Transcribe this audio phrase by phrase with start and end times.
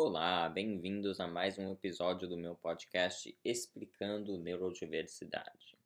[0.00, 5.76] Olá, bem-vindos a mais um episódio do meu podcast Explicando Neurodiversidade.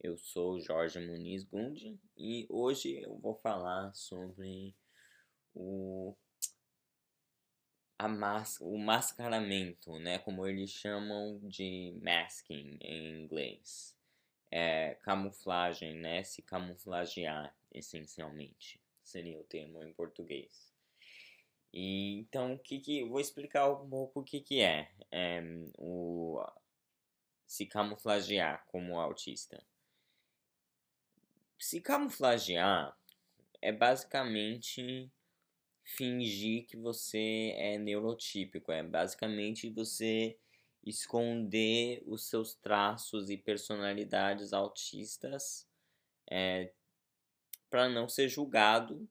[0.00, 4.74] Eu sou Jorge Muniz Gundi e hoje eu vou falar sobre
[5.54, 6.16] o,
[7.98, 13.94] a mas, o mascaramento, né, como eles chamam de masking em inglês.
[14.50, 20.74] É, camuflagem, né, se camuflagear essencialmente, seria o termo em português.
[21.78, 25.42] E, então, que que, vou explicar um pouco o que, que é, é
[25.76, 26.42] o
[27.46, 29.62] se camuflagear como autista.
[31.58, 32.98] Se camuflagear
[33.60, 35.12] é basicamente
[35.84, 40.38] fingir que você é neurotípico, é basicamente você
[40.82, 45.68] esconder os seus traços e personalidades autistas
[46.30, 46.72] é,
[47.68, 49.06] para não ser julgado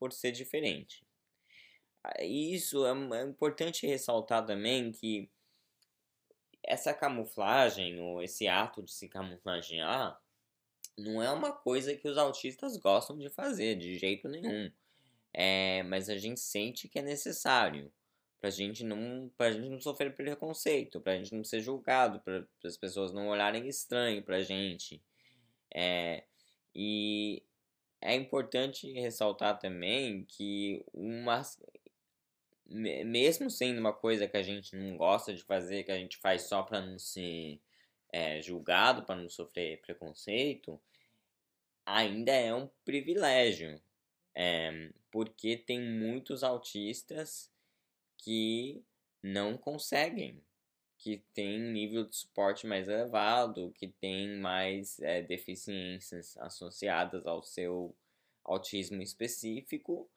[0.00, 1.07] por ser diferente.
[2.20, 5.30] Isso é, é importante ressaltar também que
[6.62, 10.20] essa camuflagem, ou esse ato de se camuflagear,
[10.96, 14.70] não é uma coisa que os autistas gostam de fazer, de jeito nenhum.
[15.32, 17.92] É, mas a gente sente que é necessário
[18.40, 22.76] pra gente não, pra gente não sofrer preconceito, pra gente não ser julgado, para as
[22.76, 25.02] pessoas não olharem estranho pra gente.
[25.74, 26.24] É,
[26.74, 27.42] e
[28.00, 31.42] é importante ressaltar também que uma,
[32.68, 36.42] mesmo sendo uma coisa que a gente não gosta de fazer, que a gente faz
[36.42, 37.60] só para não ser
[38.12, 40.80] é, julgado, para não sofrer preconceito,
[41.84, 43.80] ainda é um privilégio.
[44.34, 47.50] É, porque tem muitos autistas
[48.18, 48.84] que
[49.22, 50.40] não conseguem,
[50.98, 57.96] que têm nível de suporte mais elevado, que têm mais é, deficiências associadas ao seu
[58.44, 60.08] autismo específico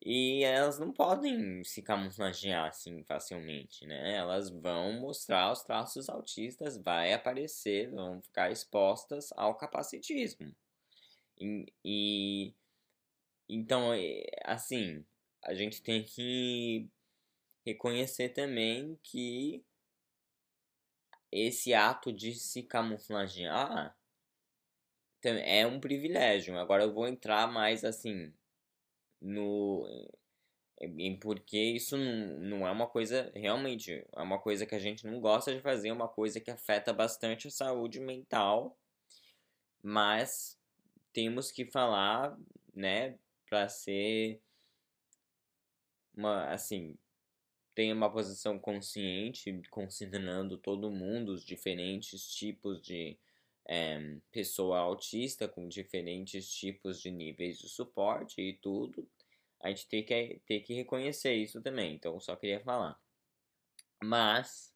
[0.00, 4.16] e elas não podem se camuflagear assim facilmente, né?
[4.16, 10.54] Elas vão mostrar os traços autistas, vai aparecer, vão ficar expostas ao capacitismo.
[11.40, 12.54] E, e
[13.48, 15.04] então, é, assim,
[15.42, 16.88] a gente tem que
[17.64, 19.64] reconhecer também que
[21.30, 23.96] esse ato de se camuflagear
[25.22, 26.58] é um privilégio.
[26.58, 28.32] Agora eu vou entrar mais assim
[29.20, 29.86] no
[30.80, 35.06] em porque isso não, não é uma coisa realmente é uma coisa que a gente
[35.06, 38.78] não gosta de fazer, é uma coisa que afeta bastante a saúde mental,
[39.82, 40.56] mas
[41.12, 42.38] temos que falar,
[42.74, 43.18] né,
[43.48, 44.40] para ser
[46.16, 46.96] uma assim
[47.74, 53.16] tem uma posição consciente, considerando todo mundo, os diferentes tipos de
[53.68, 59.06] é, pessoa autista com diferentes tipos de níveis de suporte e tudo,
[59.60, 61.94] a gente tem que, tem que reconhecer isso também.
[61.94, 62.98] Então, só queria falar.
[64.02, 64.74] Mas,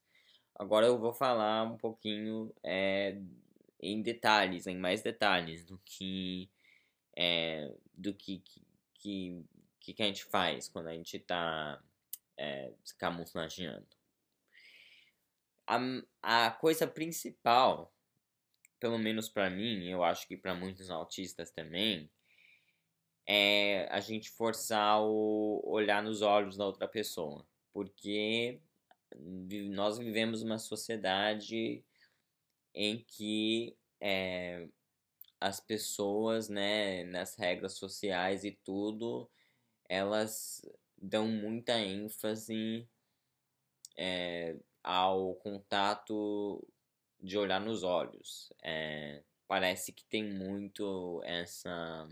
[0.55, 3.17] agora eu vou falar um pouquinho é,
[3.81, 6.51] em detalhes, em mais detalhes do que
[7.17, 8.43] é, do que,
[8.95, 9.45] que,
[9.81, 11.83] que, que a gente faz quando a gente está
[12.37, 12.73] é.
[15.67, 15.79] A,
[16.23, 17.92] a coisa principal
[18.83, 22.11] pelo menos para mim, eu acho que para muitos autistas também,
[23.25, 28.61] é a gente forçar o olhar nos olhos da outra pessoa, porque
[29.71, 31.85] nós vivemos uma sociedade
[32.75, 34.67] em que é,
[35.41, 39.31] as pessoas, né, nas regras sociais e tudo,
[39.89, 40.61] elas
[41.01, 42.89] dão muita ênfase
[43.97, 46.67] é, ao contato
[47.23, 48.53] de olhar nos olhos.
[48.63, 52.09] É, parece que tem muito essa.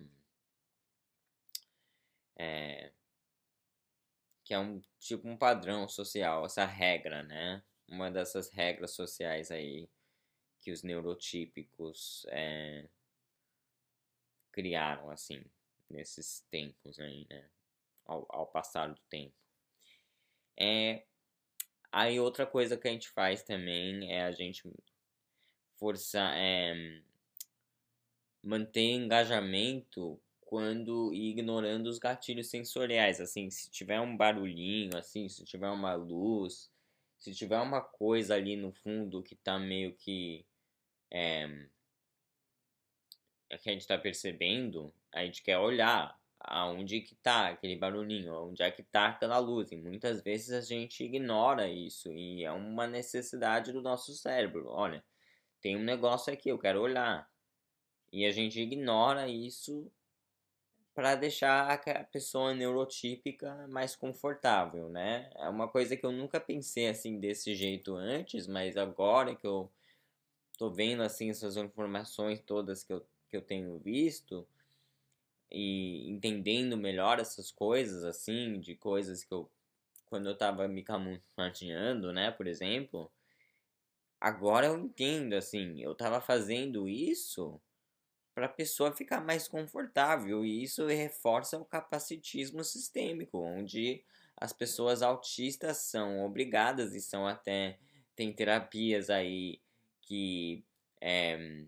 [2.38, 2.92] É,
[4.44, 7.62] que é um tipo um padrão social, essa regra, né?
[7.88, 9.88] Uma dessas regras sociais aí
[10.60, 12.88] que os neurotípicos é,
[14.52, 15.42] criaram, assim,
[15.88, 17.48] nesses tempos aí, né?
[18.04, 19.34] Ao, ao passar do tempo.
[20.56, 21.04] É,
[21.90, 24.68] aí outra coisa que a gente faz também é a gente
[25.80, 27.00] forçar, é,
[28.42, 35.70] manter engajamento quando ignorando os gatilhos sensoriais, assim, se tiver um barulhinho, assim, se tiver
[35.70, 36.70] uma luz,
[37.18, 40.44] se tiver uma coisa ali no fundo que tá meio que
[41.10, 41.66] é,
[43.58, 48.62] que a gente tá percebendo, a gente quer olhar aonde que tá aquele barulhinho, onde
[48.62, 49.70] é que tá aquela luz.
[49.72, 54.66] E muitas vezes a gente ignora isso e é uma necessidade do nosso cérebro.
[54.68, 55.04] Olha,
[55.60, 57.28] tem um negócio aqui, eu quero olhar.
[58.12, 59.90] E a gente ignora isso
[60.94, 65.30] para deixar a pessoa neurotípica mais confortável, né?
[65.36, 69.70] É uma coisa que eu nunca pensei assim desse jeito antes, mas agora que eu
[70.58, 74.46] tô vendo assim essas informações todas que eu, que eu tenho visto
[75.50, 79.50] e entendendo melhor essas coisas assim, de coisas que eu
[80.06, 83.10] quando eu tava me camuflageando, né, por exemplo,
[84.20, 87.60] agora eu entendo assim, eu tava fazendo isso
[88.34, 94.04] para a pessoa ficar mais confortável e isso reforça o capacitismo sistêmico, onde
[94.36, 97.78] as pessoas autistas são obrigadas e são até
[98.14, 99.60] tem terapias aí
[100.02, 100.64] que
[101.00, 101.64] é,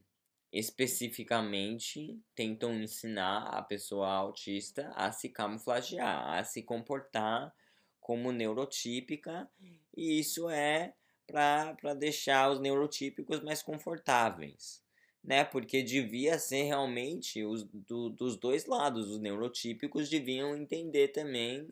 [0.52, 7.54] especificamente tentam ensinar a pessoa autista a se camuflagear, a se comportar
[8.00, 9.48] como neurotípica,
[9.96, 10.94] e isso é
[11.32, 14.82] para deixar os neurotípicos mais confortáveis
[15.22, 15.44] né?
[15.44, 19.10] Porque devia ser realmente os do, dos dois lados.
[19.10, 21.68] Os neurotípicos deviam entender também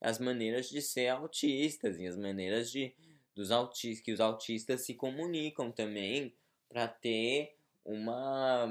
[0.00, 2.94] as maneiras de ser autistas e as maneiras de
[3.34, 6.34] dos autistas que os autistas se comunicam também
[6.68, 7.54] para ter
[7.84, 8.68] uma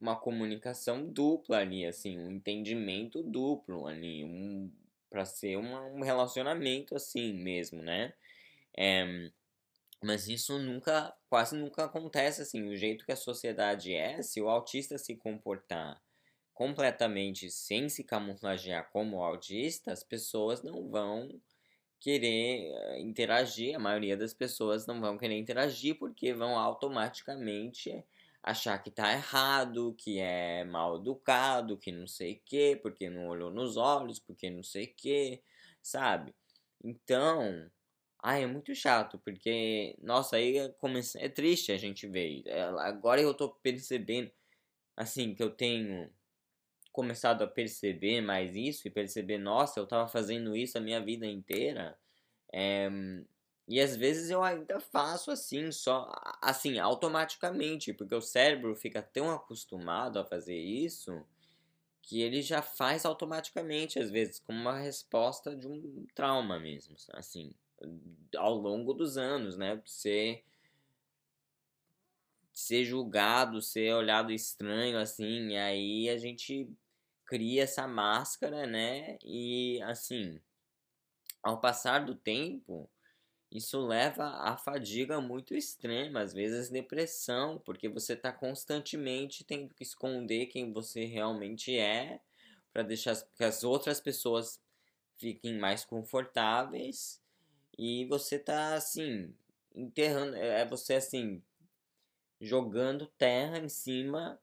[0.00, 4.70] uma comunicação dupla ali, assim, um entendimento duplo ali, um
[5.10, 8.12] para ser uma, um relacionamento assim mesmo, né?
[8.80, 9.30] É,
[10.02, 12.68] mas isso nunca, quase nunca acontece assim.
[12.68, 16.00] O jeito que a sociedade é, se o autista se comportar
[16.54, 21.40] completamente sem se camuflagear como autista, as pessoas não vão
[22.00, 23.76] querer eh, interagir.
[23.76, 28.04] A maioria das pessoas não vão querer interagir porque vão automaticamente
[28.42, 33.28] achar que tá errado, que é mal educado, que não sei o que, porque não
[33.28, 35.42] olhou nos olhos, porque não sei o que,
[35.82, 36.34] sabe?
[36.82, 37.70] Então,
[38.20, 40.74] Ai, é muito chato, porque, nossa, aí é,
[41.16, 42.42] é triste a gente ver.
[42.46, 44.30] É, agora eu tô percebendo,
[44.96, 46.10] assim, que eu tenho
[46.92, 51.26] começado a perceber mais isso e perceber, nossa, eu tava fazendo isso a minha vida
[51.26, 51.98] inteira.
[52.52, 52.90] É...
[53.68, 56.10] E às vezes eu ainda faço assim, só
[56.42, 61.24] assim, automaticamente, porque o cérebro fica tão acostumado a fazer isso
[62.02, 67.52] que ele já faz automaticamente, às vezes, como uma resposta de um trauma mesmo, assim
[68.36, 69.80] ao longo dos anos, né?
[69.84, 70.44] Ser
[72.52, 76.68] ser julgado, ser olhado estranho assim, e aí a gente
[77.24, 79.16] cria essa máscara, né?
[79.24, 80.40] E assim,
[81.42, 82.90] ao passar do tempo,
[83.50, 89.84] isso leva a fadiga muito extrema, às vezes depressão, porque você está constantemente tendo que
[89.84, 92.20] esconder quem você realmente é
[92.72, 94.60] para deixar que as outras pessoas
[95.16, 97.20] fiquem mais confortáveis
[97.78, 99.32] e você tá assim,
[99.74, 101.42] enterrando, é, é você assim,
[102.40, 104.40] jogando terra em cima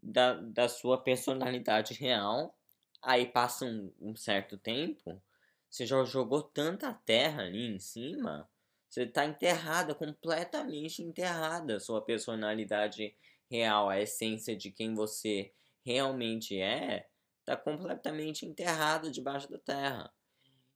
[0.00, 2.56] da, da sua personalidade real.
[3.02, 5.20] Aí passa um, um certo tempo,
[5.68, 8.48] você já jogou tanta terra ali em cima,
[8.88, 13.14] você tá enterrada, completamente enterrada, sua personalidade
[13.50, 15.52] real, a essência de quem você
[15.84, 17.08] realmente é,
[17.44, 20.12] tá completamente enterrada debaixo da terra.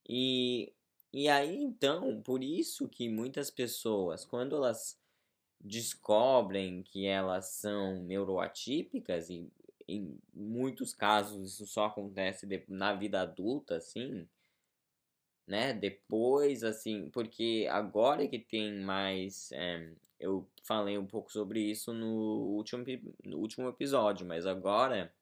[0.08, 0.72] E
[1.12, 4.98] e aí, então, por isso que muitas pessoas, quando elas
[5.60, 9.50] descobrem que elas são neuroatípicas, e
[9.88, 14.28] em muitos casos isso só acontece na vida adulta, assim,
[15.46, 15.72] né?
[15.74, 19.50] Depois, assim, porque agora que tem mais.
[19.52, 22.84] É, eu falei um pouco sobre isso no último,
[23.24, 25.12] no último episódio, mas agora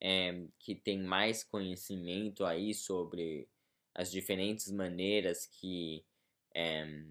[0.00, 3.48] é, que tem mais conhecimento aí sobre
[3.94, 6.04] as diferentes maneiras que
[6.54, 7.04] é,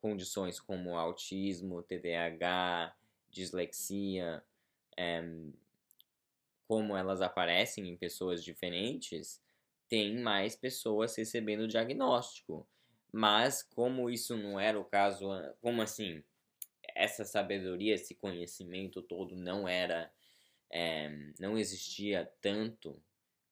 [0.00, 2.94] condições como autismo, TDAH,
[3.30, 4.42] dislexia,
[4.96, 5.22] é,
[6.66, 9.40] como elas aparecem em pessoas diferentes,
[9.88, 12.66] tem mais pessoas recebendo diagnóstico.
[13.12, 15.28] Mas como isso não era o caso,
[15.60, 16.22] como assim,
[16.94, 20.10] essa sabedoria, esse conhecimento todo não era,
[20.70, 23.00] é, não existia tanto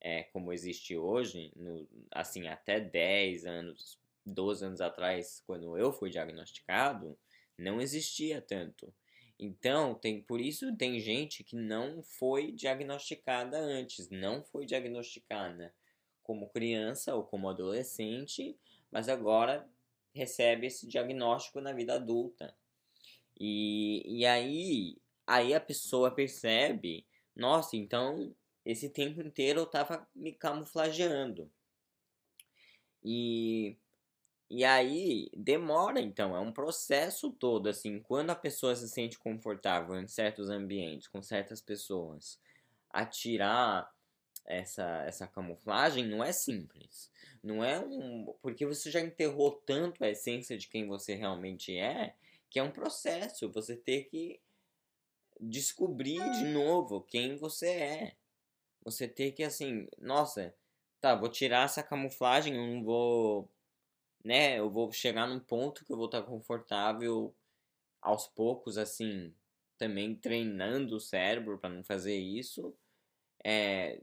[0.04, 6.10] é, como existe hoje, no, assim, até 10 anos, 12 anos atrás, quando eu fui
[6.10, 7.18] diagnosticado,
[7.56, 8.92] não existia tanto.
[9.38, 15.74] Então, tem, por isso tem gente que não foi diagnosticada antes, não foi diagnosticada
[16.22, 18.58] como criança ou como adolescente,
[18.92, 19.66] mas agora
[20.12, 22.54] recebe esse diagnóstico na vida adulta.
[23.40, 30.32] E, e aí, aí a pessoa percebe, nossa, então esse tempo inteiro eu tava me
[30.32, 31.50] camuflageando.
[33.02, 33.76] E
[34.50, 39.98] e aí demora então, é um processo todo assim, quando a pessoa se sente confortável
[39.98, 42.38] em certos ambientes, com certas pessoas,
[42.90, 43.92] a tirar
[44.44, 47.10] essa, essa camuflagem não é simples.
[47.42, 48.34] Não é um.
[48.40, 52.14] Porque você já enterrou tanto a essência de quem você realmente é,
[52.50, 53.50] que é um processo.
[53.50, 54.40] Você ter que
[55.40, 58.16] descobrir de novo quem você é.
[58.84, 60.54] Você ter que, assim, nossa,
[61.00, 63.50] tá, vou tirar essa camuflagem, eu não vou.
[64.24, 67.34] Né, eu vou chegar num ponto que eu vou estar confortável
[68.02, 69.34] aos poucos, assim,
[69.78, 72.76] também treinando o cérebro para não fazer isso.
[73.44, 74.00] É,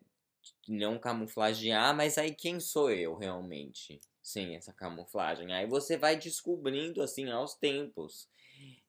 [0.67, 5.53] não camuflagear, mas aí quem sou eu realmente sem essa camuflagem?
[5.53, 8.29] Aí você vai descobrindo assim aos tempos.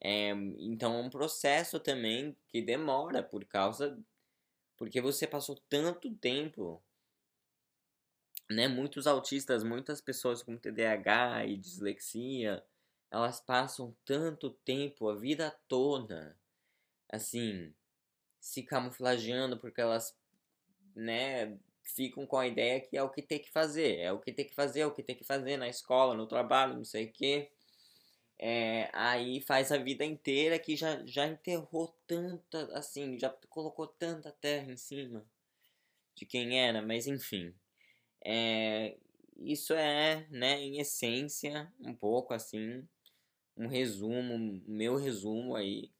[0.01, 3.99] É, então é um processo também que demora por causa
[4.83, 6.83] porque você passou tanto tempo
[8.51, 12.67] né muitos autistas muitas pessoas com TDAH e dislexia
[13.09, 16.37] elas passam tanto tempo a vida toda
[17.09, 17.73] assim
[18.41, 20.19] se camuflageando porque elas
[20.97, 24.33] né, ficam com a ideia que é o que tem que fazer, é o que
[24.33, 27.07] tem que fazer, é o que tem que fazer na escola, no trabalho, não sei
[27.07, 27.53] o quê.
[28.45, 34.33] É, aí faz a vida inteira que já, já enterrou tanta, assim, já colocou tanta
[34.33, 35.25] terra em cima
[36.17, 37.55] de quem era, mas enfim.
[38.25, 38.99] É,
[39.37, 42.85] isso é, né, em essência, um pouco assim,
[43.57, 45.93] um resumo, meu resumo aí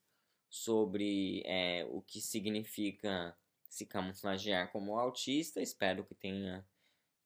[0.49, 3.37] sobre é, o que significa
[3.69, 5.61] se camuflagear como autista.
[5.61, 6.67] Espero que tenha,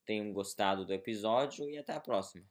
[0.05, 2.45] tenham gostado do episódio e até a próxima.